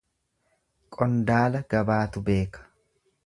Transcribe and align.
Qondaala 0.95 1.61
gabaatu 1.73 2.25
beeka. 2.31 2.67